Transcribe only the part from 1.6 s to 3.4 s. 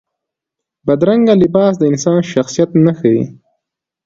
د انسان شخصیت نه ښيي